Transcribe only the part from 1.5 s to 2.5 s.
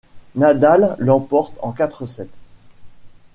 en quatre sets.